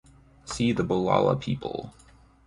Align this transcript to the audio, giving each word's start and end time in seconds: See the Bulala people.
See 0.45 0.71
the 0.71 0.81
Bulala 0.83 1.39
people. 1.39 1.93